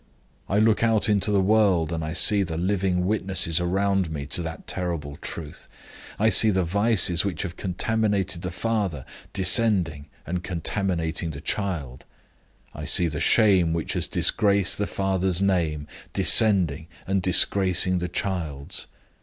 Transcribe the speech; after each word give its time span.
I 0.49 0.57
look 0.57 0.81
out 0.83 1.07
into 1.09 1.29
the 1.29 1.43
world, 1.43 1.93
and 1.93 2.03
I 2.03 2.13
see 2.13 2.41
the 2.41 2.57
living 2.57 3.05
witnesses 3.05 3.61
round 3.61 4.09
me 4.09 4.25
to 4.25 4.41
that 4.41 4.65
terrible 4.65 5.15
truth. 5.17 5.67
I 6.17 6.31
see 6.31 6.49
the 6.49 6.63
vices 6.63 7.23
which 7.23 7.43
have 7.43 7.55
contaminated 7.55 8.41
the 8.41 8.49
father 8.49 9.05
descending, 9.31 10.07
and 10.25 10.43
contaminating 10.43 11.29
the 11.29 11.39
child; 11.41 12.05
I 12.73 12.83
see 12.83 13.07
the 13.09 13.21
shame 13.21 13.73
which 13.73 13.93
has 13.93 14.07
disgraced 14.07 14.79
the 14.79 14.87
father's 14.87 15.39
name 15.39 15.85
descending, 16.13 16.87
and 17.05 17.21
disgracing 17.21 17.99
the 17.99 18.09
child's. 18.09 18.87